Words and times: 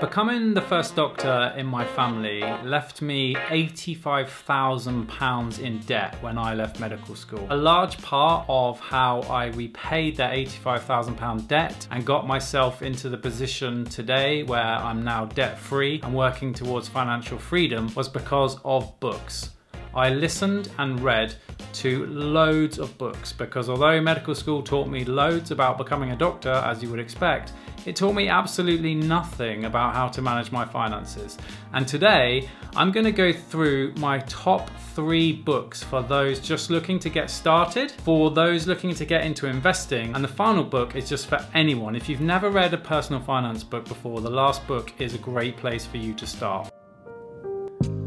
Becoming 0.00 0.54
the 0.54 0.62
first 0.62 0.94
doctor 0.94 1.52
in 1.56 1.66
my 1.66 1.84
family 1.84 2.40
left 2.62 3.02
me 3.02 3.34
£85,000 3.34 5.58
in 5.58 5.80
debt 5.80 6.16
when 6.20 6.38
I 6.38 6.54
left 6.54 6.78
medical 6.78 7.16
school. 7.16 7.44
A 7.50 7.56
large 7.56 8.00
part 8.00 8.46
of 8.48 8.78
how 8.78 9.22
I 9.22 9.46
repaid 9.46 10.16
that 10.18 10.34
£85,000 10.34 11.48
debt 11.48 11.88
and 11.90 12.06
got 12.06 12.28
myself 12.28 12.80
into 12.80 13.08
the 13.08 13.18
position 13.18 13.86
today 13.86 14.44
where 14.44 14.62
I'm 14.62 15.02
now 15.02 15.24
debt 15.24 15.58
free 15.58 15.98
and 16.04 16.14
working 16.14 16.54
towards 16.54 16.86
financial 16.86 17.36
freedom 17.36 17.92
was 17.96 18.08
because 18.08 18.56
of 18.64 19.00
books. 19.00 19.50
I 19.94 20.10
listened 20.10 20.70
and 20.78 21.00
read 21.00 21.34
to 21.74 22.06
loads 22.06 22.78
of 22.78 22.96
books 22.98 23.32
because 23.32 23.68
although 23.68 24.00
medical 24.00 24.34
school 24.34 24.62
taught 24.62 24.88
me 24.88 25.04
loads 25.04 25.50
about 25.50 25.78
becoming 25.78 26.10
a 26.10 26.16
doctor, 26.16 26.52
as 26.52 26.82
you 26.82 26.90
would 26.90 27.00
expect, 27.00 27.52
it 27.86 27.96
taught 27.96 28.14
me 28.14 28.28
absolutely 28.28 28.94
nothing 28.94 29.64
about 29.64 29.94
how 29.94 30.08
to 30.08 30.20
manage 30.20 30.52
my 30.52 30.64
finances. 30.64 31.38
And 31.72 31.86
today, 31.86 32.48
I'm 32.76 32.92
going 32.92 33.06
to 33.06 33.12
go 33.12 33.32
through 33.32 33.94
my 33.96 34.18
top 34.20 34.70
three 34.94 35.32
books 35.32 35.82
for 35.82 36.02
those 36.02 36.40
just 36.40 36.70
looking 36.70 36.98
to 36.98 37.08
get 37.08 37.30
started, 37.30 37.90
for 37.90 38.30
those 38.30 38.66
looking 38.66 38.94
to 38.94 39.04
get 39.04 39.24
into 39.24 39.46
investing, 39.46 40.14
and 40.14 40.22
the 40.22 40.28
final 40.28 40.64
book 40.64 40.96
is 40.96 41.08
just 41.08 41.28
for 41.28 41.44
anyone. 41.54 41.94
If 41.96 42.08
you've 42.08 42.20
never 42.20 42.50
read 42.50 42.74
a 42.74 42.78
personal 42.78 43.22
finance 43.22 43.64
book 43.64 43.86
before, 43.86 44.20
the 44.20 44.30
last 44.30 44.66
book 44.66 44.92
is 44.98 45.14
a 45.14 45.18
great 45.18 45.56
place 45.56 45.86
for 45.86 45.96
you 45.96 46.12
to 46.14 46.26
start. 46.26 46.77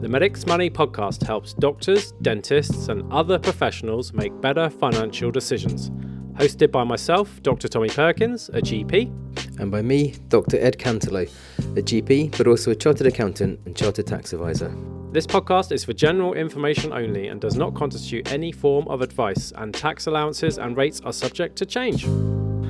The 0.02 0.10
Medics 0.10 0.48
Money 0.48 0.68
podcast 0.68 1.22
helps 1.22 1.54
doctors, 1.54 2.14
dentists, 2.24 2.88
and 2.88 3.04
other 3.14 3.38
professionals 3.38 4.14
make 4.14 4.42
better 4.42 4.68
financial 4.68 5.30
decisions. 5.30 5.92
Hosted 6.40 6.72
by 6.72 6.84
myself, 6.84 7.40
Dr. 7.44 7.68
Tommy 7.68 7.90
Perkins, 7.90 8.50
a 8.50 8.62
GP, 8.62 9.60
and 9.60 9.70
by 9.70 9.84
me, 9.84 10.16
Dr. 10.30 10.58
Ed 10.60 10.80
Cantelo, 10.80 11.30
a 11.78 11.84
GP, 11.84 12.36
but 12.36 12.48
also 12.48 12.72
a 12.72 12.76
chartered 12.76 13.06
accountant 13.06 13.60
and 13.68 13.78
chartered 13.78 14.08
tax 14.08 14.34
advisor. 14.34 14.76
This 15.12 15.28
podcast 15.28 15.72
is 15.72 15.84
for 15.84 15.94
general 15.94 16.34
information 16.34 16.92
only 16.92 17.28
and 17.28 17.40
does 17.40 17.56
not 17.56 17.76
constitute 17.76 18.32
any 18.32 18.52
form 18.52 18.88
of 18.88 19.02
advice, 19.04 19.54
and 19.56 19.72
tax 19.72 20.08
allowances 20.08 20.58
and 20.58 20.76
rates 20.76 21.00
are 21.02 21.14
subject 21.14 21.58
to 21.58 21.66
change. 21.68 22.08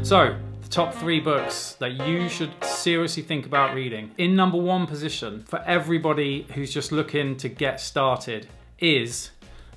So, 0.06 0.38
top 0.72 0.94
three 0.94 1.19
books 1.19 1.73
that 1.80 2.08
you 2.08 2.30
should 2.30 2.52
seriously 2.64 3.22
think 3.22 3.45
about 3.45 3.75
reading. 3.75 4.09
In 4.17 4.38
number 4.38 4.58
one 4.58 4.88
position 4.88 5.44
for 5.44 5.59
everybody 5.64 6.47
who's 6.53 6.73
just 6.73 6.94
looking 6.94 7.36
to 7.38 7.50
get 7.50 7.81
started 7.81 8.47
is 8.80 9.31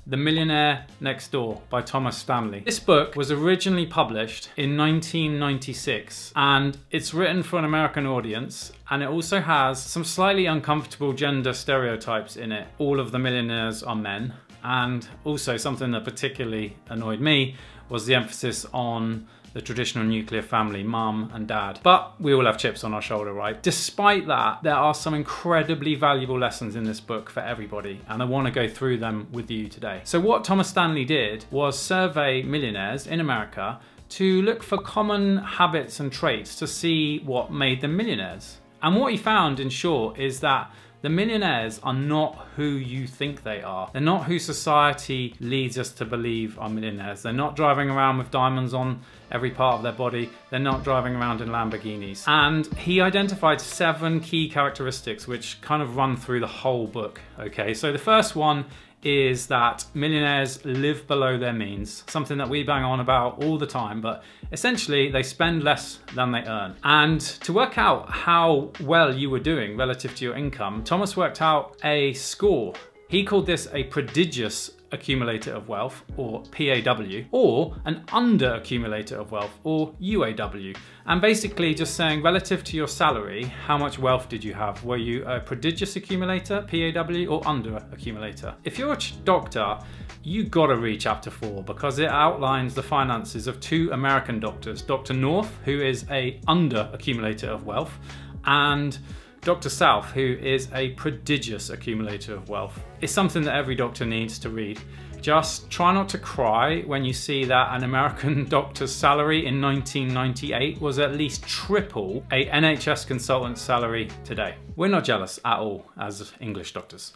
the 0.06 0.16
Millionaire 0.16 0.86
Next 1.00 1.32
Door 1.32 1.62
by 1.68 1.82
Thomas 1.82 2.16
Stanley. 2.16 2.60
This 2.60 2.78
book 2.78 3.16
was 3.16 3.32
originally 3.32 3.86
published 3.86 4.50
in 4.56 4.76
1996 4.76 6.32
and 6.36 6.78
it's 6.92 7.12
written 7.12 7.42
for 7.42 7.58
an 7.58 7.64
American 7.64 8.06
audience 8.06 8.70
and 8.88 9.02
it 9.02 9.08
also 9.08 9.40
has 9.40 9.82
some 9.82 10.04
slightly 10.04 10.46
uncomfortable 10.46 11.12
gender 11.12 11.54
stereotypes 11.54 12.36
in 12.36 12.52
it. 12.52 12.68
All 12.78 13.00
of 13.00 13.10
the 13.10 13.18
millionaires 13.18 13.82
are 13.82 13.96
men 13.96 14.32
and 14.62 15.08
also 15.24 15.56
something 15.56 15.90
that 15.90 16.04
particularly 16.04 16.76
annoyed 16.88 17.20
me 17.20 17.56
was 17.88 18.06
the 18.06 18.14
emphasis 18.14 18.64
on 18.72 19.26
the 19.54 19.62
traditional 19.62 20.04
nuclear 20.04 20.42
family, 20.42 20.82
mum 20.82 21.30
and 21.32 21.48
dad. 21.48 21.80
But 21.82 22.20
we 22.20 22.34
all 22.34 22.44
have 22.44 22.58
chips 22.58 22.84
on 22.84 22.92
our 22.92 23.00
shoulder, 23.00 23.32
right? 23.32 23.60
Despite 23.62 24.26
that, 24.26 24.62
there 24.62 24.74
are 24.74 24.94
some 24.94 25.14
incredibly 25.14 25.94
valuable 25.94 26.38
lessons 26.38 26.76
in 26.76 26.84
this 26.84 27.00
book 27.00 27.30
for 27.30 27.40
everybody, 27.40 28.00
and 28.08 28.20
I 28.20 28.26
want 28.26 28.46
to 28.46 28.50
go 28.50 28.68
through 28.68 28.98
them 28.98 29.28
with 29.32 29.50
you 29.50 29.68
today. 29.68 30.00
So, 30.04 30.20
what 30.20 30.44
Thomas 30.44 30.68
Stanley 30.68 31.04
did 31.04 31.46
was 31.50 31.78
survey 31.78 32.42
millionaires 32.42 33.06
in 33.06 33.20
America 33.20 33.80
to 34.10 34.42
look 34.42 34.62
for 34.62 34.78
common 34.78 35.38
habits 35.38 36.00
and 36.00 36.12
traits 36.12 36.56
to 36.56 36.66
see 36.66 37.20
what 37.20 37.52
made 37.52 37.80
them 37.80 37.96
millionaires. 37.96 38.58
And 38.82 38.96
what 38.96 39.12
he 39.12 39.18
found, 39.18 39.60
in 39.60 39.70
short, 39.70 40.18
is 40.18 40.40
that 40.40 40.70
the 41.04 41.10
millionaires 41.10 41.78
are 41.82 41.92
not 41.92 42.46
who 42.56 42.64
you 42.64 43.06
think 43.06 43.42
they 43.42 43.60
are. 43.60 43.90
They're 43.92 44.00
not 44.00 44.24
who 44.24 44.38
society 44.38 45.34
leads 45.38 45.76
us 45.76 45.92
to 45.92 46.06
believe 46.06 46.58
are 46.58 46.70
millionaires. 46.70 47.20
They're 47.20 47.30
not 47.34 47.56
driving 47.56 47.90
around 47.90 48.16
with 48.16 48.30
diamonds 48.30 48.72
on 48.72 49.02
every 49.30 49.50
part 49.50 49.76
of 49.76 49.82
their 49.82 49.92
body. 49.92 50.30
They're 50.48 50.58
not 50.58 50.82
driving 50.82 51.14
around 51.14 51.42
in 51.42 51.50
Lamborghinis. 51.50 52.26
And 52.26 52.66
he 52.78 53.02
identified 53.02 53.60
seven 53.60 54.18
key 54.20 54.48
characteristics 54.48 55.28
which 55.28 55.60
kind 55.60 55.82
of 55.82 55.94
run 55.94 56.16
through 56.16 56.40
the 56.40 56.46
whole 56.46 56.86
book. 56.86 57.20
Okay, 57.38 57.74
so 57.74 57.92
the 57.92 57.98
first 57.98 58.34
one 58.34 58.64
is 59.04 59.46
that 59.48 59.84
millionaires 59.94 60.64
live 60.64 61.06
below 61.06 61.38
their 61.38 61.52
means, 61.52 62.02
something 62.08 62.38
that 62.38 62.48
we 62.48 62.62
bang 62.62 62.82
on 62.82 63.00
about 63.00 63.42
all 63.44 63.58
the 63.58 63.66
time, 63.66 64.00
but 64.00 64.24
essentially 64.50 65.10
they 65.10 65.22
spend 65.22 65.62
less 65.62 65.98
than 66.14 66.32
they 66.32 66.42
earn. 66.44 66.74
And 66.82 67.20
to 67.20 67.52
work 67.52 67.78
out 67.78 68.10
how 68.10 68.72
well 68.80 69.14
you 69.14 69.30
were 69.30 69.40
doing 69.40 69.76
relative 69.76 70.16
to 70.16 70.24
your 70.24 70.36
income, 70.36 70.82
Thomas 70.84 71.16
worked 71.16 71.42
out 71.42 71.76
a 71.84 72.14
score. 72.14 72.72
He 73.08 73.24
called 73.24 73.46
this 73.46 73.68
a 73.72 73.84
prodigious 73.84 74.70
accumulator 74.94 75.52
of 75.52 75.68
wealth, 75.68 76.02
or 76.16 76.42
PAW, 76.44 77.24
or 77.30 77.76
an 77.84 78.04
under 78.12 78.54
accumulator 78.54 79.16
of 79.16 79.32
wealth, 79.32 79.58
or 79.64 79.92
UAW. 80.00 80.74
And 81.06 81.20
basically 81.20 81.74
just 81.74 81.94
saying 81.94 82.22
relative 82.22 82.64
to 82.64 82.76
your 82.76 82.88
salary, 82.88 83.44
how 83.44 83.76
much 83.76 83.98
wealth 83.98 84.28
did 84.30 84.42
you 84.42 84.54
have? 84.54 84.82
Were 84.82 84.96
you 84.96 85.24
a 85.26 85.40
prodigious 85.40 85.96
accumulator, 85.96 86.62
PAW, 86.62 87.26
or 87.26 87.46
under 87.46 87.76
accumulator? 87.92 88.54
If 88.64 88.78
you're 88.78 88.94
a 88.94 88.98
doctor, 89.24 89.78
you 90.22 90.44
gotta 90.44 90.76
read 90.76 91.00
chapter 91.00 91.30
four 91.30 91.62
because 91.62 91.98
it 91.98 92.08
outlines 92.08 92.74
the 92.74 92.82
finances 92.82 93.46
of 93.46 93.60
two 93.60 93.90
American 93.92 94.40
doctors, 94.40 94.80
Dr. 94.80 95.12
North, 95.12 95.52
who 95.66 95.82
is 95.82 96.06
a 96.10 96.40
under 96.48 96.88
accumulator 96.94 97.48
of 97.48 97.66
wealth, 97.66 97.98
and 98.46 98.98
Dr. 99.44 99.68
South, 99.68 100.10
who 100.12 100.38
is 100.40 100.68
a 100.72 100.90
prodigious 100.90 101.68
accumulator 101.68 102.34
of 102.34 102.48
wealth. 102.48 102.82
It's 103.02 103.12
something 103.12 103.42
that 103.42 103.54
every 103.54 103.74
doctor 103.74 104.06
needs 104.06 104.38
to 104.38 104.48
read. 104.48 104.80
Just 105.20 105.70
try 105.70 105.92
not 105.92 106.08
to 106.10 106.18
cry 106.18 106.80
when 106.82 107.04
you 107.04 107.12
see 107.12 107.44
that 107.44 107.76
an 107.76 107.84
American 107.84 108.44
doctor's 108.48 108.94
salary 108.94 109.44
in 109.44 109.60
1998 109.60 110.80
was 110.80 110.98
at 110.98 111.14
least 111.14 111.42
triple 111.42 112.24
a 112.32 112.46
NHS 112.46 113.06
consultant's 113.06 113.60
salary 113.60 114.08
today. 114.24 114.54
We're 114.76 114.88
not 114.88 115.04
jealous 115.04 115.38
at 115.44 115.58
all 115.58 115.90
as 115.98 116.32
English 116.40 116.72
doctors. 116.72 117.12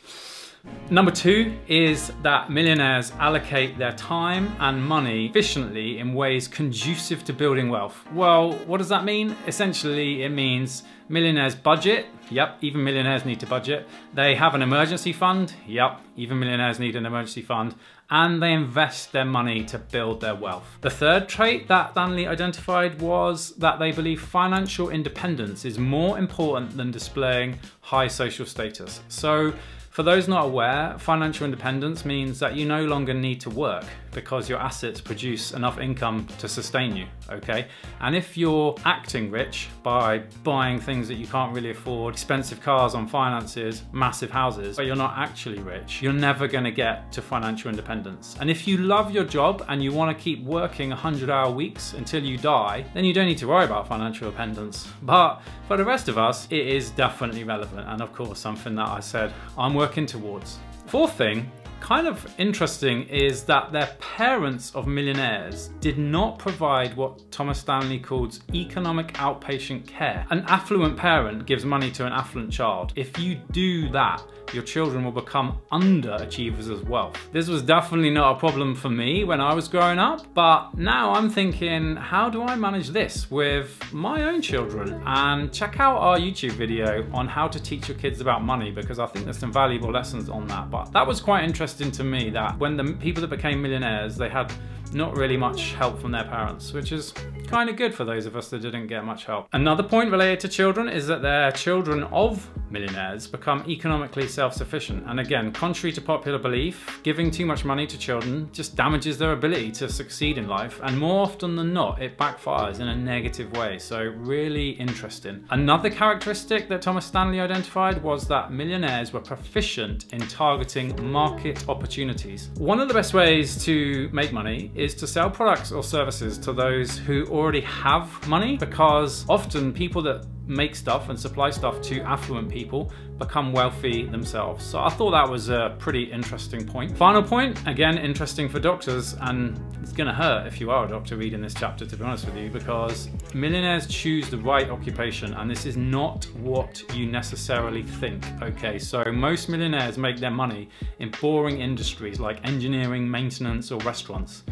Number 0.91 1.11
two 1.11 1.55
is 1.67 2.13
that 2.23 2.51
millionaires 2.51 3.13
allocate 3.19 3.77
their 3.77 3.93
time 3.93 4.55
and 4.59 4.83
money 4.83 5.27
efficiently 5.27 5.99
in 5.99 6.15
ways 6.15 6.49
conducive 6.49 7.25
to 7.25 7.33
building 7.33 7.69
wealth. 7.69 8.03
Well, 8.13 8.53
what 8.67 8.79
does 8.79 8.89
that 8.89 9.05
mean? 9.05 9.37
Essentially, 9.47 10.23
it 10.23 10.31
means 10.31 10.85
millionaires 11.09 11.55
budget. 11.55 12.07
Yep, 12.31 12.59
even 12.63 12.85
millionaires 12.85 13.25
need 13.25 13.41
to 13.41 13.47
budget. 13.47 13.87
They 14.15 14.35
have 14.35 14.55
an 14.55 14.63
emergency 14.63 15.13
fund. 15.13 15.55
Yep, 15.67 16.01
even 16.17 16.39
millionaires 16.39 16.79
need 16.79 16.97
an 16.97 17.07
emergency 17.07 17.43
fund. 17.43 17.75
And 18.11 18.43
they 18.43 18.53
invest 18.53 19.13
their 19.13 19.27
money 19.27 19.65
to 19.67 19.79
build 19.79 20.23
their 20.23 20.35
wealth. 20.35 20.67
The 20.81 20.91
third 20.91 21.29
trait 21.29 21.69
that 21.69 21.93
Stanley 21.93 22.27
identified 22.27 23.01
was 23.01 23.51
that 23.57 23.79
they 23.79 23.93
believe 23.93 24.23
financial 24.23 24.89
independence 24.89 25.67
is 25.67 25.79
more 25.79 26.19
important 26.19 26.77
than 26.79 26.91
displaying 26.91 27.59
high 27.81 28.09
social 28.09 28.47
status. 28.47 29.03
So 29.09 29.53
for 29.99 30.05
those 30.05 30.29
not 30.29 30.45
aware, 30.45 30.95
financial 31.01 31.45
independence 31.45 32.05
means 32.05 32.39
that 32.39 32.55
you 32.55 32.65
no 32.65 32.85
longer 32.85 33.13
need 33.13 33.41
to 33.41 33.51
work 33.51 33.83
because 34.13 34.49
your 34.49 34.59
assets 34.59 35.01
produce 35.01 35.53
enough 35.53 35.79
income 35.79 36.27
to 36.39 36.49
sustain 36.49 36.97
you, 36.97 37.07
okay? 37.31 37.69
And 38.01 38.15
if 38.17 38.37
you're 38.37 38.75
acting 38.85 39.31
rich 39.31 39.69
by 39.83 40.19
buying 40.43 40.81
things 40.81 41.09
that 41.09 41.15
you 41.15 41.27
can't 41.27 41.55
really 41.55 41.71
afford, 41.71 42.15
expensive 42.15 42.61
cars 42.61 42.95
on 42.95 43.07
finances, 43.07 43.83
massive 43.93 44.31
houses, 44.31 44.77
but 44.77 44.87
you're 44.87 44.97
not 44.97 45.17
actually 45.17 45.61
rich, 45.61 46.03
you're 46.03 46.13
never 46.13 46.49
gonna 46.49 46.71
get 46.71 47.11
to 47.13 47.23
financial 47.23 47.71
independence. 47.71 48.37
And 48.41 48.51
if 48.51 48.67
you 48.67 48.79
love 48.79 49.11
your 49.11 49.25
job 49.25 49.65
and 49.69 49.83
you 49.83 49.93
wanna 49.93 50.15
keep 50.15 50.43
working 50.45 50.91
100 50.91 51.31
hour 51.31 51.51
weeks 51.51 51.93
until 51.95 52.23
you 52.23 52.39
die, 52.39 52.85
then 52.95 53.05
you 53.05 53.13
don't 53.13 53.27
need 53.27 53.39
to 53.39 53.49
worry 53.49 53.65
about 53.65 53.89
financial 53.89 54.27
independence. 54.29 54.89
But 55.03 55.41
for 55.67 55.77
the 55.77 55.85
rest 55.85 56.09
of 56.09 56.19
us, 56.19 56.47
it 56.51 56.67
is 56.67 56.91
definitely 56.91 57.45
relevant. 57.45 57.89
And 57.89 58.01
of 58.01 58.13
course, 58.13 58.39
something 58.39 58.75
that 58.77 58.89
I 58.89 59.01
said 59.01 59.33
I'm 59.57 59.75
working 59.75 60.07
towards. 60.07 60.59
Fourth 60.87 61.15
thing 61.15 61.51
kind 61.81 62.07
of 62.07 62.27
interesting 62.39 63.09
is 63.09 63.45
that 63.45 63.73
their 63.73 63.89
parents 64.01 64.75
of 64.75 64.87
millionaires 64.87 65.71
did 65.81 65.99
not 65.99 66.39
provide 66.39 66.97
what 66.97 67.31
Thomas 67.31 67.59
Stanley 67.59 67.99
calls 67.99 68.41
economic 68.55 69.15
outpatient 69.15 69.87
care. 69.87 70.27
An 70.31 70.45
affluent 70.49 70.97
parent 70.97 71.47
gives 71.47 71.65
money 71.65 71.91
to 71.93 72.07
an 72.07 72.13
affluent 72.13 72.53
child. 72.53 72.93
If 72.97 73.19
you 73.19 73.37
do 73.53 73.89
that, 73.91 74.23
your 74.53 74.63
children 74.63 75.05
will 75.05 75.13
become 75.13 75.59
underachievers 75.73 76.73
as 76.73 76.83
well. 76.83 77.13
This 77.33 77.49
was 77.49 77.63
definitely 77.63 78.11
not 78.11 78.37
a 78.37 78.39
problem 78.39 78.75
for 78.75 78.89
me 78.89 79.25
when 79.25 79.41
I 79.41 79.55
was 79.55 79.69
growing 79.69 79.99
up, 79.99 80.33
but 80.35 80.75
now 80.77 81.13
I'm 81.13 81.29
thinking, 81.31 81.97
how 81.97 82.31
do 82.31 82.43
I 82.43 82.57
manage 82.57 82.89
this 82.89 83.31
with 83.31 83.81
my 83.93 84.23
own 84.25 84.43
children? 84.43 85.03
And 85.07 85.53
check 85.53 85.81
out 85.81 85.99
our 85.99 86.19
YouTube 86.19 86.53
video 86.53 87.07
on 87.13 87.29
how 87.29 87.49
to 87.49 87.63
teach 87.63 87.89
your 87.89 87.99
kids 87.99 88.21
about 88.21 88.43
money 88.43 88.71
because 88.71 88.99
I 88.99 89.07
think 89.07 89.25
there's 89.25 89.39
some 89.39 89.53
valuable 89.53 89.91
lessons 89.91 90.29
on 90.29 90.47
that. 90.49 90.71
But 90.71 90.93
that 90.93 91.07
was 91.07 91.21
quite 91.21 91.45
interesting 91.45 91.91
to 91.93 92.05
me 92.05 92.31
that 92.31 92.59
when 92.59 92.77
the 92.77 92.93
people 92.95 93.21
that 93.21 93.29
became 93.29 93.61
millionaires, 93.63 94.17
they 94.17 94.29
had 94.29 94.53
not 94.93 95.17
really 95.17 95.37
much 95.37 95.73
help 95.75 96.01
from 96.01 96.13
their 96.13 96.25
parents, 96.25 96.73
which 96.73 96.93
is 96.93 97.13
kind 97.47 97.71
of 97.71 97.77
good 97.77 97.95
for 97.95 98.05
those 98.05 98.27
of 98.27 98.37
us 98.37 98.51
that 98.51 98.61
didn't 98.61 98.87
get 98.87 99.05
much 99.05 99.25
help. 99.25 99.49
Another 99.53 99.83
point 99.83 100.11
related 100.11 100.41
to 100.41 100.49
children 100.49 100.89
is 100.89 101.07
that 101.07 101.23
they're 101.23 101.51
children 101.53 102.05
of 102.05 102.49
millionaires 102.71 103.27
become 103.27 103.65
economically 103.67 104.29
self-sufficient. 104.29 105.05
And 105.07 105.21
again, 105.21 105.53
contrary 105.53 105.93
to 105.93 106.01
popular 106.03 106.39
belief, 106.39 107.01
giving 107.03 107.31
too 107.31 107.47
much 107.47 107.65
money 107.65 107.87
to 107.87 107.99
children 107.99 108.51
just 108.53 108.77
damages 108.77 109.17
their 109.17 109.33
ability 109.33 109.73
to 109.73 109.89
succeed 109.89 110.37
in 110.37 110.47
life. 110.47 110.79
And 110.83 110.99
more 110.99 111.23
often 111.23 111.57
than 111.57 111.73
not, 111.73 112.03
it 112.03 112.19
backfires 112.19 112.81
in 112.81 112.89
a 112.89 112.97
negative 112.97 113.51
way. 113.53 113.79
So 113.79 114.03
really 114.03 114.71
interesting. 114.71 115.45
Another 115.51 115.89
characteristic 115.89 116.69
that 116.69 116.83
Thomas 116.83 117.07
Stanley 117.07 117.41
identified 117.41 118.03
was 118.03 118.29
that 118.29 118.53
millionaires 118.53 119.13
were 119.13 119.21
proficient 119.21 120.13
in 120.13 120.21
targeting 120.21 121.11
market 121.11 121.67
opportunities. 121.69 122.51
One 122.59 122.81
of 122.81 122.89
the 122.89 122.95
best 122.95 123.15
ways 123.15 123.65
to 123.65 124.11
make 124.13 124.33
money 124.33 124.71
is 124.79 124.95
to 124.95 125.07
sell 125.07 125.31
products 125.31 125.73
or 125.73 125.83
services 125.83 126.39
to 126.39 126.53
those 126.53 126.97
who 126.97 127.27
already 127.27 127.61
have 127.63 128.27
money 128.29 128.57
because 128.57 129.25
often 129.29 129.73
people 129.73 130.01
that 130.03 130.27
make 130.47 130.75
stuff 130.75 131.09
and 131.09 131.19
supply 131.19 131.51
stuff 131.51 131.81
to 131.83 132.01
affluent 132.01 132.49
people 132.49 132.93
become 133.19 133.53
wealthy 133.53 134.07
themselves. 134.07 134.65
So 134.65 134.79
I 134.79 134.91
thought 134.91 135.11
that 135.11 135.29
was 135.29 135.49
a 135.49 135.75
pretty 135.79 136.05
interesting 136.05 136.65
point. 136.67 136.97
Final 136.97 137.23
point, 137.23 137.61
again, 137.67 137.99
interesting 137.99 138.49
for 138.49 138.61
doctors, 138.61 139.15
and 139.23 139.61
it's 139.83 139.93
gonna 139.93 140.15
hurt 140.15 140.47
if 140.47 140.61
you 140.61 140.71
are 140.71 140.87
a 140.87 140.89
doctor 140.89 141.17
reading 141.17 141.41
this 141.41 141.55
chapter, 141.55 141.85
to 141.85 141.97
be 141.97 142.05
honest 142.05 142.27
with 142.27 142.37
you, 142.37 142.49
because 142.51 143.09
millionaires 143.35 143.87
choose 143.87 144.31
the 144.31 144.39
right 144.39 144.71
occupation, 144.71 145.35
and 145.35 145.51
this 145.51 145.67
is 145.67 145.77
not 145.77 146.25
what 146.37 146.83
you 146.95 147.07
necessarily 147.07 147.83
think, 147.83 148.25
okay? 148.43 148.79
So 148.79 149.05
most 149.13 149.49
millionaires 149.49 149.99
make 149.99 150.19
their 150.19 150.31
money 150.31 150.69
in 151.01 151.11
boring 151.21 151.61
industries 151.61 152.21
like 152.21 152.47
engineering, 152.47 153.11
maintenance, 153.11 153.73
or 153.73 153.81
restaurants. 153.81 154.45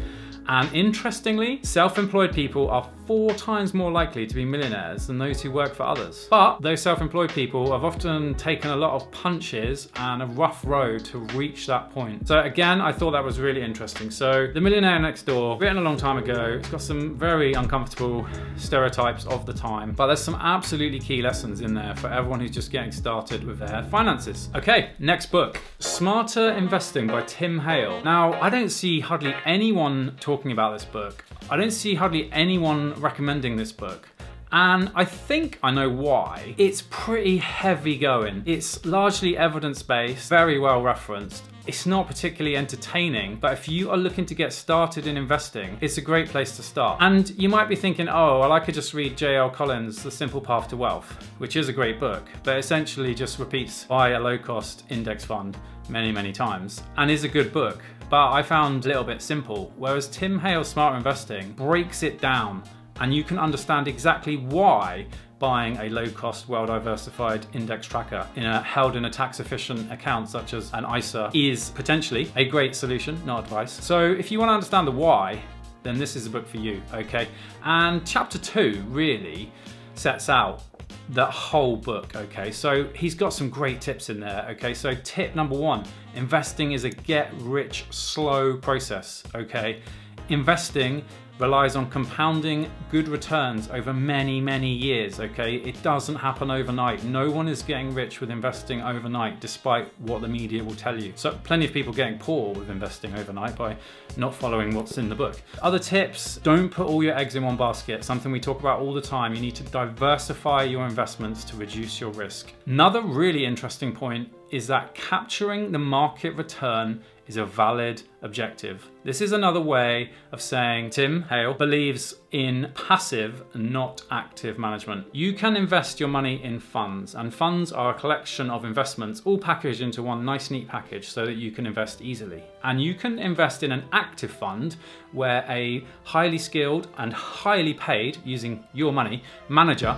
And 0.49 0.73
interestingly, 0.73 1.59
self-employed 1.63 2.31
people 2.33 2.69
are 2.69 2.89
four 3.05 3.33
times 3.33 3.73
more 3.73 3.91
likely 3.91 4.25
to 4.25 4.33
be 4.33 4.45
millionaires 4.45 5.07
than 5.07 5.17
those 5.17 5.41
who 5.41 5.51
work 5.51 5.75
for 5.75 5.83
others. 5.83 6.25
But 6.29 6.61
those 6.61 6.81
self-employed 6.81 7.31
people 7.33 7.73
have 7.73 7.83
often 7.83 8.33
taken 8.35 8.56
a 8.65 8.75
lot 8.75 8.93
of 8.93 9.09
punches 9.11 9.89
and 9.95 10.21
a 10.21 10.25
rough 10.25 10.65
road 10.65 11.05
to 11.05 11.19
reach 11.37 11.67
that 11.67 11.91
point. 11.91 12.27
So 12.27 12.39
again, 12.39 12.81
I 12.81 12.91
thought 12.91 13.11
that 13.11 13.23
was 13.23 13.39
really 13.39 13.61
interesting. 13.61 14.11
So 14.11 14.47
The 14.47 14.61
Millionaire 14.61 14.99
Next 14.99 15.23
Door, 15.23 15.59
written 15.59 15.77
a 15.77 15.81
long 15.81 15.97
time 15.97 16.17
ago, 16.17 16.57
it's 16.59 16.69
got 16.69 16.81
some 16.81 17.17
very 17.17 17.53
uncomfortable 17.53 18.27
stereotypes 18.55 19.25
of 19.25 19.45
the 19.45 19.53
time, 19.53 19.93
but 19.93 20.07
there's 20.07 20.21
some 20.21 20.35
absolutely 20.35 20.99
key 20.99 21.21
lessons 21.21 21.61
in 21.61 21.73
there 21.73 21.95
for 21.95 22.07
everyone 22.07 22.39
who's 22.39 22.51
just 22.51 22.71
getting 22.71 22.91
started 22.91 23.43
with 23.43 23.59
their 23.59 23.83
finances. 23.83 24.49
Okay, 24.55 24.91
next 24.99 25.27
book, 25.27 25.61
Smarter 25.79 26.51
Investing 26.51 27.07
by 27.07 27.21
Tim 27.23 27.59
Hale. 27.59 28.01
Now, 28.03 28.33
I 28.41 28.49
don't 28.49 28.69
see 28.69 28.99
hardly 28.99 29.35
anyone 29.45 30.15
talking 30.19 30.51
about 30.51 30.73
this 30.73 30.85
book. 30.85 31.23
I 31.49 31.57
don't 31.57 31.71
see 31.71 31.95
hardly 31.95 32.31
anyone 32.31 32.93
recommending 32.99 33.55
this 33.55 33.71
book. 33.71 34.09
And 34.51 34.91
I 34.95 35.05
think 35.05 35.59
I 35.61 35.71
know 35.71 35.89
why. 35.89 36.55
It's 36.57 36.83
pretty 36.89 37.37
heavy 37.37 37.97
going. 37.97 38.43
It's 38.45 38.85
largely 38.85 39.37
evidence 39.37 39.83
based, 39.83 40.29
very 40.29 40.59
well 40.59 40.81
referenced. 40.81 41.43
It's 41.65 41.85
not 41.85 42.07
particularly 42.07 42.55
entertaining, 42.55 43.39
but 43.41 43.51
if 43.51 43.67
you 43.67 43.91
are 43.91 43.97
looking 43.97 44.25
to 44.27 44.33
get 44.33 44.53
started 44.53 45.05
in 45.05 45.17
investing, 45.17 45.77
it's 45.81 45.97
a 45.97 46.01
great 46.01 46.29
place 46.29 46.55
to 46.55 46.63
start. 46.63 46.99
And 47.01 47.29
you 47.31 47.49
might 47.49 47.67
be 47.67 47.75
thinking, 47.75 48.07
oh, 48.07 48.39
well, 48.39 48.53
I 48.53 48.61
could 48.61 48.73
just 48.73 48.93
read 48.93 49.17
J.L. 49.17 49.49
Collins' 49.49 50.01
The 50.01 50.09
Simple 50.09 50.39
Path 50.39 50.69
to 50.69 50.77
Wealth, 50.77 51.11
which 51.39 51.57
is 51.57 51.67
a 51.67 51.73
great 51.73 51.99
book, 51.99 52.23
but 52.43 52.57
essentially 52.57 53.13
just 53.13 53.37
repeats 53.37 53.83
buy 53.83 54.11
a 54.11 54.19
low 54.19 54.37
cost 54.37 54.85
index 54.89 55.25
fund 55.25 55.57
many, 55.89 56.11
many 56.11 56.31
times 56.31 56.83
and 56.95 57.11
is 57.11 57.25
a 57.25 57.29
good 57.29 57.51
book 57.51 57.81
but 58.09 58.31
I 58.31 58.41
found 58.41 58.85
a 58.85 58.87
little 58.87 59.03
bit 59.03 59.21
simple, 59.21 59.73
whereas 59.75 60.07
Tim 60.07 60.39
Hale's 60.39 60.69
Smart 60.69 60.95
Investing 60.95 61.51
breaks 61.53 62.03
it 62.03 62.21
down 62.21 62.63
and 62.99 63.13
you 63.13 63.23
can 63.23 63.39
understand 63.39 63.87
exactly 63.87 64.37
why 64.37 65.05
buying 65.39 65.77
a 65.77 65.89
low-cost, 65.89 66.49
well-diversified 66.49 67.45
index 67.53 67.85
tracker 67.85 68.27
in 68.35 68.45
a, 68.45 68.61
held 68.61 68.95
in 68.95 69.05
a 69.05 69.09
tax-efficient 69.09 69.91
account 69.91 70.29
such 70.29 70.53
as 70.53 70.71
an 70.73 70.85
ISA 70.85 71.29
is 71.33 71.69
potentially 71.71 72.31
a 72.35 72.45
great 72.45 72.75
solution, 72.75 73.21
not 73.25 73.43
advice. 73.43 73.71
So 73.71 74.11
if 74.11 74.31
you 74.31 74.39
want 74.39 74.49
to 74.49 74.53
understand 74.53 74.87
the 74.87 74.91
why, 74.91 75.39
then 75.83 75.97
this 75.97 76.15
is 76.15 76.25
a 76.25 76.29
book 76.29 76.47
for 76.47 76.57
you, 76.57 76.81
okay? 76.93 77.27
And 77.63 78.05
chapter 78.05 78.37
two 78.39 78.83
really 78.87 79.51
sets 79.93 80.27
out 80.29 80.63
that 81.09 81.29
whole 81.29 81.77
book, 81.77 82.15
okay? 82.15 82.51
So 82.51 82.85
he's 82.95 83.15
got 83.15 83.31
some 83.31 83.49
great 83.49 83.79
tips 83.79 84.09
in 84.09 84.19
there, 84.19 84.45
okay? 84.51 84.73
So 84.73 84.95
tip 84.95 85.35
number 85.35 85.55
one, 85.55 85.83
investing 86.15 86.71
is 86.73 86.83
a 86.83 86.89
get 86.89 87.31
rich 87.37 87.85
slow 87.91 88.57
process, 88.57 89.23
okay? 89.35 89.81
Investing 90.29 91.03
relies 91.39 91.75
on 91.75 91.89
compounding 91.89 92.69
good 92.89 93.07
returns 93.07 93.69
over 93.69 93.93
many, 93.93 94.41
many 94.41 94.71
years, 94.71 95.19
okay? 95.19 95.55
It 95.55 95.81
doesn't 95.83 96.15
happen 96.15 96.49
overnight. 96.49 97.03
No 97.03 97.29
one 97.29 97.47
is 97.47 97.61
getting 97.61 97.93
rich 97.93 98.19
with 98.21 98.31
investing 98.31 98.81
overnight, 98.81 99.39
despite 99.39 99.91
what 99.99 100.21
the 100.21 100.27
media 100.27 100.63
will 100.63 100.75
tell 100.75 100.99
you. 101.01 101.13
So 101.15 101.37
plenty 101.43 101.65
of 101.65 101.73
people 101.73 101.93
getting 101.93 102.17
poor 102.17 102.53
with 102.53 102.69
investing 102.69 103.13
overnight 103.15 103.55
by 103.55 103.75
not 104.15 104.33
following 104.33 104.73
what's 104.73 104.97
in 104.97 105.09
the 105.09 105.15
book. 105.15 105.41
Other 105.61 105.79
tips, 105.79 106.37
don't 106.37 106.69
put 106.69 106.87
all 106.87 107.03
your 107.03 107.17
eggs 107.17 107.35
in 107.35 107.43
one 107.43 107.57
basket, 107.57 108.03
something 108.03 108.31
we 108.31 108.39
talk 108.39 108.59
about 108.59 108.79
all 108.79 108.93
the 108.93 109.01
time. 109.01 109.33
You 109.33 109.41
need 109.41 109.55
to 109.55 109.63
diversify 109.63 110.63
your 110.63 110.85
investments 110.85 111.43
to 111.45 111.57
reduce 111.57 112.01
your 112.01 112.11
risk. 112.11 112.51
Another 112.65 113.01
really 113.01 113.45
interesting 113.45 113.93
point 113.93 114.31
is 114.49 114.65
that 114.67 114.95
capturing 114.95 115.71
the 115.71 115.79
market 115.79 116.33
return 116.35 117.03
is 117.27 117.37
a 117.37 117.45
valid 117.45 118.01
objective. 118.21 118.89
This 119.03 119.21
is 119.21 119.31
another 119.31 119.61
way 119.61 120.11
of 120.31 120.41
saying 120.41 120.89
Tim 120.89 121.23
Hale 121.23 121.53
believes 121.53 122.15
in 122.31 122.71
passive, 122.73 123.43
not 123.55 124.01
active 124.11 124.57
management. 124.57 125.07
You 125.13 125.33
can 125.33 125.55
invest 125.55 125.99
your 125.99 126.09
money 126.09 126.43
in 126.43 126.59
funds, 126.59 127.15
and 127.15 127.33
funds 127.33 127.71
are 127.71 127.91
a 127.91 127.99
collection 127.99 128.49
of 128.49 128.65
investments 128.65 129.21
all 129.23 129.37
packaged 129.37 129.81
into 129.81 130.03
one 130.03 130.25
nice, 130.25 130.51
neat 130.51 130.67
package 130.67 131.09
so 131.09 131.25
that 131.25 131.35
you 131.35 131.51
can 131.51 131.65
invest 131.65 132.01
easily. 132.01 132.43
And 132.63 132.81
you 132.81 132.95
can 132.95 133.19
invest 133.19 133.63
in 133.63 133.71
an 133.71 133.85
active 133.91 134.31
fund 134.31 134.77
where 135.11 135.45
a 135.47 135.85
highly 136.03 136.37
skilled 136.37 136.87
and 136.97 137.13
highly 137.13 137.73
paid, 137.73 138.17
using 138.25 138.63
your 138.73 138.91
money, 138.91 139.23
manager 139.49 139.97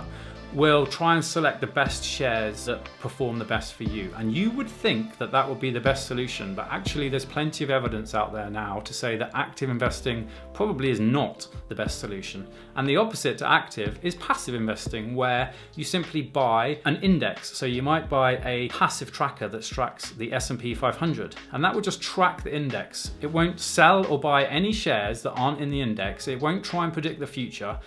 will 0.54 0.86
try 0.86 1.14
and 1.14 1.24
select 1.24 1.60
the 1.60 1.66
best 1.66 2.04
shares 2.04 2.64
that 2.64 2.84
perform 3.00 3.38
the 3.38 3.44
best 3.44 3.74
for 3.74 3.84
you. 3.84 4.12
And 4.16 4.34
you 4.34 4.50
would 4.50 4.68
think 4.68 5.16
that 5.18 5.30
that 5.32 5.48
would 5.48 5.60
be 5.60 5.70
the 5.70 5.80
best 5.80 6.06
solution, 6.06 6.54
but 6.54 6.66
actually 6.70 7.08
there's 7.08 7.24
plenty 7.24 7.62
of 7.62 7.70
evidence 7.70 8.14
out 8.14 8.32
there 8.32 8.50
now 8.50 8.80
to 8.80 8.92
say 8.92 9.16
that 9.16 9.30
active 9.34 9.70
investing 9.70 10.28
probably 10.52 10.90
is 10.90 11.00
not 11.00 11.46
the 11.68 11.74
best 11.74 12.00
solution. 12.00 12.46
And 12.76 12.88
the 12.88 12.96
opposite 12.96 13.38
to 13.38 13.48
active 13.48 13.98
is 14.02 14.14
passive 14.16 14.54
investing, 14.54 15.14
where 15.14 15.52
you 15.76 15.84
simply 15.84 16.22
buy 16.22 16.78
an 16.84 16.96
index. 16.96 17.56
So 17.56 17.66
you 17.66 17.82
might 17.82 18.08
buy 18.08 18.38
a 18.44 18.68
passive 18.68 19.12
tracker 19.12 19.48
that 19.48 19.62
tracks 19.62 20.10
the 20.12 20.32
S&P 20.32 20.74
500, 20.74 21.36
and 21.52 21.62
that 21.64 21.74
will 21.74 21.80
just 21.80 22.02
track 22.02 22.42
the 22.42 22.54
index. 22.54 23.12
It 23.20 23.28
won't 23.28 23.60
sell 23.60 24.04
or 24.06 24.18
buy 24.18 24.44
any 24.46 24.72
shares 24.72 25.22
that 25.22 25.32
aren't 25.32 25.60
in 25.60 25.70
the 25.70 25.80
index. 25.80 26.26
It 26.28 26.40
won't 26.40 26.64
try 26.64 26.84
and 26.84 26.92
predict 26.92 27.20
the 27.20 27.26
future 27.26 27.78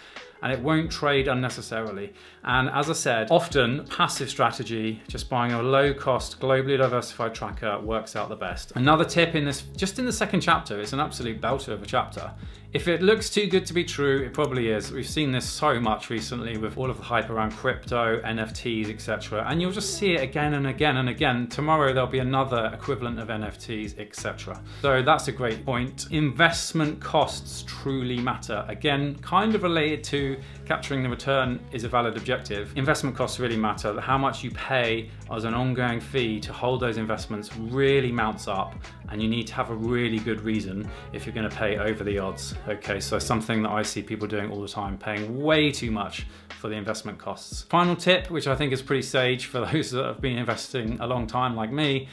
and 0.44 0.52
it 0.52 0.60
won't 0.60 0.92
trade 0.92 1.30
unnecessarily. 1.30 2.14
And 2.44 2.70
as 2.70 2.90
I 2.90 2.94
said, 2.94 3.30
often 3.32 3.86
passive 3.86 4.30
strategy, 4.30 5.02
just 5.08 5.30
buying 5.30 5.54
a 5.54 5.64
low 5.64 5.94
cost, 5.94 6.40
globally 6.42 6.78
diversified 6.78 7.34
tracker 7.34 7.80
works 7.80 8.18
out 8.18 8.28
the 8.28 8.36
best. 8.36 8.74
Another 8.76 9.06
tip 9.06 9.36
in 9.36 9.46
this, 9.46 9.62
just 9.78 10.00
in 10.00 10.06
the 10.06 10.12
second 10.12 10.42
chapter, 10.42 10.82
it's 10.82 10.92
an 10.92 11.00
absolute 11.00 11.40
belter 11.40 11.70
of 11.70 11.82
a 11.82 11.86
chapter, 11.86 12.34
if 12.74 12.88
it 12.88 13.04
looks 13.04 13.30
too 13.30 13.46
good 13.46 13.68
to 13.68 13.74
be 13.74 13.84
true, 13.84 14.24
it 14.24 14.34
probably 14.34 14.70
is. 14.70 14.92
We've 14.92 15.08
seen 15.08 15.32
this 15.32 15.48
so 15.48 15.80
much 15.80 16.10
recently 16.10 16.58
with 16.58 16.76
all 16.76 16.90
of 16.90 16.98
the 16.98 17.04
hype 17.04 17.30
around 17.30 17.52
crypto, 17.52 18.20
NFTs, 18.22 18.90
etc. 18.90 19.46
And 19.48 19.62
you'll 19.62 19.72
just 19.72 19.96
see 19.96 20.16
it 20.16 20.24
again 20.24 20.56
and 20.56 20.66
again 20.66 20.98
and 20.98 21.08
again. 21.08 21.46
Tomorrow 21.48 21.94
there'll 21.94 22.10
be 22.10 22.18
another 22.18 22.72
equivalent 22.74 23.20
of 23.20 23.28
NFTs, 23.28 24.00
etc. 24.00 24.60
So 24.82 25.04
that's 25.04 25.28
a 25.28 25.32
great 25.32 25.64
point. 25.64 26.08
Investment 26.10 27.00
costs 27.00 27.64
truly 27.68 28.18
matter. 28.18 28.66
Again, 28.68 29.20
kind 29.20 29.54
of 29.54 29.62
related 29.62 30.04
to 30.06 30.40
capturing 30.74 31.04
the 31.04 31.10
return 31.10 31.60
is 31.72 31.84
a 31.84 31.88
valid 31.88 32.18
objective. 32.18 32.76
Investment 32.76 33.16
costs 33.16 33.40
really 33.40 33.56
matter. 33.56 34.02
How 34.02 34.18
much 34.18 34.44
you 34.44 34.50
pay 34.50 35.08
as 35.32 35.44
an 35.44 35.54
ongoing 35.54 36.00
fee 36.00 36.40
to 36.40 36.52
hold 36.52 36.80
those 36.80 36.98
investments 36.98 37.56
really 37.56 38.12
mounts 38.12 38.48
up 38.48 38.74
and 39.10 39.22
you 39.22 39.28
need 39.28 39.46
to 39.46 39.54
have 39.54 39.70
a 39.70 39.76
really 39.76 40.18
good 40.18 40.42
reason 40.42 40.90
if 41.12 41.28
you're 41.28 41.36
going 41.36 41.48
to 41.48 41.56
pay 41.56 41.78
over 41.78 42.04
the 42.04 42.18
odds. 42.18 42.56
Okay, 42.68 43.00
so 43.00 43.20
something 43.20 43.62
that 43.62 43.70
I 43.70 43.84
see 43.84 44.02
people 44.02 44.28
doing 44.28 44.50
all 44.50 44.64
the 44.64 44.68
time, 44.68 44.98
paying 44.98 45.44
way 45.44 45.72
too 45.72 45.92
much 45.92 46.26
for 46.60 46.70
the 46.70 46.76
investment 46.76 47.20
costs. 47.20 47.62
Final 47.70 47.96
tip, 47.96 48.32
which 48.32 48.48
I 48.48 48.56
think 48.56 48.74
is 48.74 48.82
pretty 48.82 49.04
sage 49.04 49.46
for 49.46 49.60
those 49.72 49.92
that 49.92 50.04
have 50.04 50.22
been 50.22 50.40
investing 50.40 51.00
a 51.02 51.06
long 51.06 51.28
time 51.28 51.56
like 51.56 51.72
me, 51.72 52.08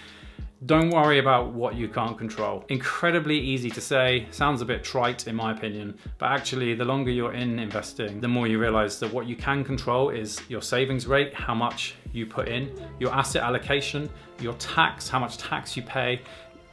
don't 0.66 0.90
worry 0.90 1.18
about 1.18 1.52
what 1.52 1.74
you 1.74 1.88
can't 1.88 2.18
control. 2.18 2.64
Incredibly 2.68 3.38
easy 3.38 3.70
to 3.70 3.80
say, 3.80 4.26
sounds 4.30 4.60
a 4.60 4.66
bit 4.66 4.84
trite 4.84 5.26
in 5.26 5.34
my 5.34 5.52
opinion, 5.52 5.96
but 6.18 6.26
actually 6.26 6.74
the 6.74 6.84
longer 6.84 7.10
you're 7.10 7.32
in 7.32 7.58
investing, 7.58 8.20
the 8.20 8.28
more 8.28 8.46
you 8.46 8.58
realize 8.58 9.00
that 9.00 9.10
what 9.10 9.26
you 9.26 9.36
can 9.36 9.64
control 9.64 10.10
is 10.10 10.38
your 10.50 10.60
savings 10.60 11.06
rate, 11.06 11.32
how 11.32 11.54
much 11.54 11.94
you 12.12 12.26
put 12.26 12.48
in, 12.48 12.70
your 12.98 13.10
asset 13.14 13.42
allocation, 13.42 14.10
your 14.38 14.52
tax, 14.54 15.08
how 15.08 15.18
much 15.18 15.38
tax 15.38 15.78
you 15.78 15.82
pay, 15.82 16.20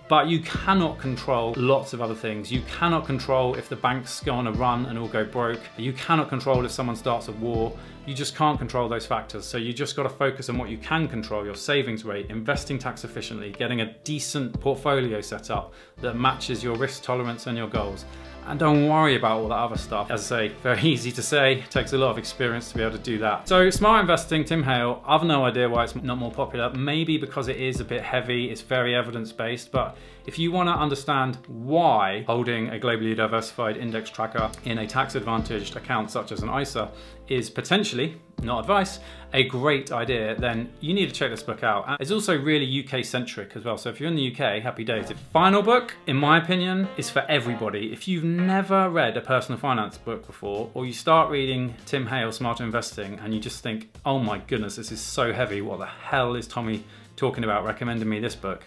But 0.09 0.27
you 0.29 0.39
cannot 0.39 0.99
control 0.99 1.53
lots 1.57 1.91
of 1.91 2.01
other 2.01 2.15
things. 2.15 2.49
You 2.49 2.61
cannot 2.61 3.05
control 3.05 3.55
if 3.55 3.67
the 3.67 3.75
banks 3.75 4.21
go 4.21 4.33
on 4.33 4.47
a 4.47 4.51
run 4.53 4.85
and 4.85 4.97
all 4.97 5.09
go 5.09 5.25
broke. 5.25 5.59
You 5.75 5.91
cannot 5.91 6.29
control 6.29 6.63
if 6.63 6.71
someone 6.71 6.95
starts 6.95 7.27
a 7.27 7.33
war. 7.33 7.77
You 8.05 8.13
just 8.13 8.33
can't 8.33 8.57
control 8.57 8.87
those 8.87 9.05
factors. 9.05 9.45
So 9.45 9.57
you 9.57 9.73
just 9.73 9.97
got 9.97 10.03
to 10.03 10.09
focus 10.09 10.47
on 10.47 10.57
what 10.57 10.69
you 10.69 10.77
can 10.77 11.09
control 11.09 11.43
your 11.43 11.55
savings 11.55 12.05
rate, 12.05 12.27
investing 12.29 12.79
tax 12.79 13.03
efficiently, 13.03 13.51
getting 13.51 13.81
a 13.81 13.93
decent 14.05 14.57
portfolio 14.61 15.19
set 15.19 15.51
up 15.51 15.73
that 15.97 16.15
matches 16.15 16.63
your 16.63 16.77
risk 16.77 17.03
tolerance 17.03 17.47
and 17.47 17.57
your 17.57 17.67
goals. 17.67 18.05
And 18.47 18.57
don't 18.57 18.87
worry 18.87 19.15
about 19.15 19.39
all 19.39 19.49
that 19.49 19.55
other 19.55 19.77
stuff. 19.77 20.09
As 20.09 20.31
I 20.31 20.47
say, 20.47 20.53
very 20.63 20.81
easy 20.83 21.11
to 21.11 21.21
say, 21.21 21.63
takes 21.69 21.91
a 21.93 21.97
lot 21.97 22.11
of 22.11 22.17
experience 22.17 22.71
to 22.71 22.77
be 22.77 22.81
able 22.81 22.97
to 22.97 23.03
do 23.03 23.17
that. 23.19 23.47
So 23.47 23.69
smart 23.69 24.01
investing, 24.01 24.45
Tim 24.45 24.63
Hale, 24.63 25.03
I've 25.05 25.23
no 25.23 25.43
idea 25.43 25.67
why 25.67 25.83
it's 25.83 25.95
not 25.95 26.17
more 26.17 26.31
popular. 26.31 26.69
Maybe 26.71 27.17
because 27.17 27.49
it 27.49 27.57
is 27.57 27.81
a 27.81 27.85
bit 27.85 28.01
heavy, 28.01 28.49
it's 28.49 28.61
very 28.61 28.95
evidence-based, 28.95 29.71
but 29.71 29.97
if 30.25 30.39
you 30.39 30.51
wanna 30.51 30.71
understand 30.71 31.37
why 31.47 32.23
holding 32.27 32.69
a 32.69 32.79
globally 32.79 33.15
diversified 33.15 33.77
index 33.77 34.09
tracker 34.09 34.49
in 34.63 34.77
a 34.77 34.87
tax 34.87 35.15
advantaged 35.15 35.75
account 35.75 36.09
such 36.11 36.31
as 36.31 36.41
an 36.41 36.49
ISA 36.49 36.89
is 37.27 37.49
potentially, 37.49 38.17
not 38.43 38.59
advice, 38.59 38.99
a 39.33 39.43
great 39.43 39.91
idea, 39.91 40.35
then 40.35 40.69
you 40.79 40.93
need 40.93 41.07
to 41.07 41.11
check 41.13 41.31
this 41.31 41.43
book 41.43 41.63
out. 41.63 41.99
It's 41.99 42.11
also 42.11 42.37
really 42.37 42.85
UK 42.85 43.03
centric 43.03 43.55
as 43.55 43.63
well. 43.63 43.77
So 43.77 43.89
if 43.89 43.99
you're 43.99 44.09
in 44.09 44.15
the 44.15 44.31
UK, 44.31 44.61
happy 44.61 44.83
days. 44.83 45.09
The 45.09 45.15
final 45.15 45.61
book, 45.61 45.95
in 46.05 46.15
my 46.15 46.37
opinion, 46.37 46.87
is 46.97 47.09
for 47.09 47.25
everybody. 47.27 47.91
If 47.91 48.07
you've 48.07 48.23
never 48.23 48.89
read 48.89 49.17
a 49.17 49.21
personal 49.21 49.59
finance 49.59 49.97
book 49.97 50.25
before, 50.25 50.69
or 50.73 50.85
you 50.85 50.93
start 50.93 51.29
reading 51.29 51.75
Tim 51.85 52.05
Hale, 52.07 52.31
Smarter 52.31 52.63
Investing, 52.63 53.19
and 53.19 53.33
you 53.33 53.39
just 53.39 53.63
think, 53.63 53.89
oh 54.05 54.19
my 54.19 54.37
goodness, 54.37 54.75
this 54.75 54.91
is 54.91 55.01
so 55.01 55.33
heavy. 55.33 55.61
What 55.61 55.79
the 55.79 55.85
hell 55.85 56.35
is 56.35 56.47
Tommy 56.47 56.83
talking 57.15 57.43
about 57.43 57.65
recommending 57.65 58.07
me 58.07 58.19
this 58.19 58.35
book? 58.35 58.63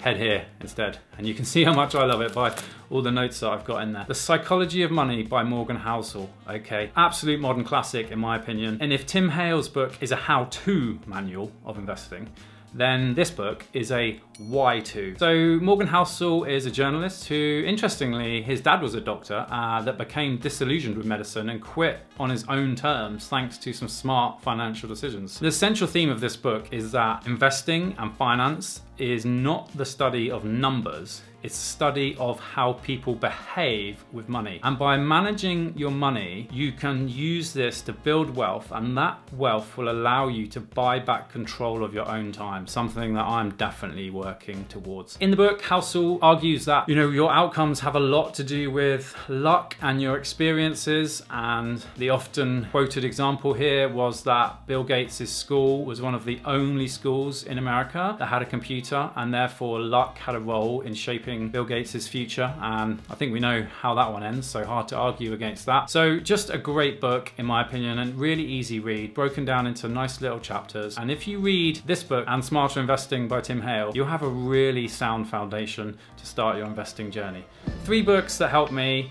Head 0.00 0.16
here 0.18 0.46
instead. 0.60 0.98
And 1.16 1.26
you 1.26 1.34
can 1.34 1.44
see 1.44 1.64
how 1.64 1.74
much 1.74 1.94
I 1.94 2.04
love 2.04 2.20
it 2.20 2.32
by 2.34 2.54
all 2.90 3.02
the 3.02 3.10
notes 3.10 3.40
that 3.40 3.50
I've 3.50 3.64
got 3.64 3.82
in 3.82 3.92
there. 3.92 4.04
The 4.06 4.14
Psychology 4.14 4.82
of 4.82 4.90
Money 4.90 5.22
by 5.22 5.42
Morgan 5.42 5.78
Housel, 5.78 6.28
okay? 6.48 6.90
Absolute 6.96 7.40
modern 7.40 7.64
classic 7.64 8.10
in 8.10 8.18
my 8.18 8.36
opinion. 8.36 8.78
And 8.80 8.92
if 8.92 9.06
Tim 9.06 9.30
Hale's 9.30 9.68
book 9.68 9.94
is 10.00 10.12
a 10.12 10.16
how-to 10.16 11.00
manual 11.06 11.52
of 11.64 11.78
investing, 11.78 12.30
then 12.76 13.14
this 13.14 13.30
book 13.30 13.64
is 13.72 13.90
a 13.90 14.20
why 14.38 14.80
to. 14.80 15.16
So 15.18 15.58
Morgan 15.62 15.88
Housel 15.88 16.48
is 16.48 16.66
a 16.66 16.70
journalist 16.70 17.26
who, 17.26 17.64
interestingly, 17.66 18.42
his 18.42 18.60
dad 18.60 18.82
was 18.82 18.94
a 18.94 19.00
doctor 19.00 19.46
uh, 19.50 19.80
that 19.82 19.96
became 19.96 20.36
disillusioned 20.36 20.96
with 20.96 21.06
medicine 21.06 21.48
and 21.48 21.60
quit 21.60 22.00
on 22.18 22.30
his 22.30 22.44
own 22.48 22.76
terms 22.76 23.28
thanks 23.28 23.56
to 23.58 23.72
some 23.72 23.88
smart 23.88 24.42
financial 24.42 24.88
decisions. 24.88 25.38
The 25.38 25.52
central 25.52 25.88
theme 25.88 26.10
of 26.10 26.20
this 26.20 26.36
book 26.36 26.68
is 26.70 26.92
that 26.92 27.26
investing 27.26 27.94
and 27.98 28.14
finance 28.14 28.82
is 28.98 29.24
not 29.24 29.70
the 29.76 29.84
study 29.84 30.30
of 30.30 30.44
numbers, 30.44 31.22
it's 31.42 31.54
a 31.54 31.58
study 31.58 32.16
of 32.18 32.40
how 32.40 32.72
people 32.72 33.14
behave 33.14 34.04
with 34.12 34.28
money. 34.28 34.60
And 34.62 34.78
by 34.78 34.96
managing 34.96 35.76
your 35.76 35.90
money, 35.90 36.48
you 36.50 36.72
can 36.72 37.08
use 37.08 37.52
this 37.52 37.82
to 37.82 37.92
build 37.92 38.34
wealth 38.34 38.72
and 38.72 38.96
that 38.98 39.18
wealth 39.32 39.76
will 39.76 39.90
allow 39.90 40.28
you 40.28 40.46
to 40.48 40.60
buy 40.60 40.98
back 40.98 41.30
control 41.30 41.84
of 41.84 41.94
your 41.94 42.08
own 42.08 42.32
time, 42.32 42.66
something 42.66 43.14
that 43.14 43.24
I'm 43.24 43.50
definitely 43.50 44.10
working 44.10 44.64
towards. 44.66 45.16
In 45.18 45.30
the 45.30 45.36
book, 45.36 45.62
Housel 45.62 46.18
argues 46.22 46.64
that, 46.64 46.88
you 46.88 46.96
know, 46.96 47.10
your 47.10 47.32
outcomes 47.32 47.80
have 47.80 47.94
a 47.94 48.00
lot 48.00 48.34
to 48.34 48.44
do 48.44 48.70
with 48.70 49.14
luck 49.28 49.76
and 49.80 50.00
your 50.02 50.16
experiences. 50.16 51.22
And 51.30 51.84
the 51.96 52.10
often 52.10 52.66
quoted 52.70 53.04
example 53.04 53.54
here 53.54 53.88
was 53.88 54.22
that 54.24 54.66
Bill 54.66 54.84
Gates' 54.84 55.30
school 55.30 55.84
was 55.84 56.02
one 56.02 56.14
of 56.14 56.24
the 56.24 56.40
only 56.44 56.88
schools 56.88 57.44
in 57.44 57.58
America 57.58 58.16
that 58.18 58.26
had 58.26 58.42
a 58.42 58.46
computer 58.46 59.10
and 59.14 59.32
therefore 59.32 59.80
luck 59.80 60.18
had 60.18 60.34
a 60.34 60.40
role 60.40 60.80
in 60.80 60.94
shaping 60.94 61.35
Bill 61.48 61.64
Gates' 61.64 62.08
future, 62.08 62.54
and 62.60 63.00
I 63.10 63.14
think 63.14 63.32
we 63.32 63.40
know 63.40 63.66
how 63.80 63.94
that 63.94 64.12
one 64.12 64.22
ends, 64.22 64.46
so 64.46 64.64
hard 64.64 64.88
to 64.88 64.96
argue 64.96 65.32
against 65.32 65.66
that. 65.66 65.90
So 65.90 66.18
just 66.18 66.50
a 66.50 66.58
great 66.58 67.00
book, 67.00 67.32
in 67.38 67.46
my 67.46 67.62
opinion, 67.62 67.98
and 67.98 68.18
really 68.18 68.44
easy 68.44 68.80
read, 68.80 69.14
broken 69.14 69.44
down 69.44 69.66
into 69.66 69.88
nice 69.88 70.20
little 70.20 70.40
chapters. 70.40 70.98
And 70.98 71.10
if 71.10 71.26
you 71.28 71.38
read 71.38 71.82
this 71.86 72.02
book 72.02 72.24
and 72.28 72.44
Smarter 72.44 72.80
Investing 72.80 73.28
by 73.28 73.40
Tim 73.40 73.60
Hale, 73.60 73.92
you'll 73.94 74.06
have 74.06 74.22
a 74.22 74.28
really 74.28 74.88
sound 74.88 75.28
foundation 75.28 75.98
to 76.16 76.26
start 76.26 76.56
your 76.56 76.66
investing 76.66 77.10
journey. 77.10 77.44
Three 77.84 78.02
books 78.02 78.38
that 78.38 78.48
helped 78.48 78.72
me. 78.72 79.10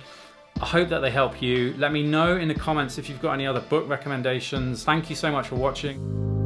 I 0.62 0.66
hope 0.66 0.90
that 0.90 1.00
they 1.00 1.12
help 1.12 1.42
you. 1.42 1.74
Let 1.78 1.92
me 1.92 2.02
know 2.04 2.38
in 2.38 2.48
the 2.48 2.56
comments 2.56 2.98
if 2.98 3.10
you've 3.10 3.22
got 3.22 3.34
any 3.34 3.46
other 3.46 3.62
book 3.62 3.90
recommendations. 3.90 4.84
Thank 4.84 5.10
you 5.10 5.16
so 5.16 5.32
much 5.32 5.48
for 5.48 5.56
watching. 5.56 6.45